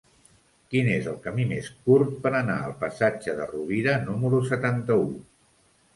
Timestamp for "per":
2.25-2.31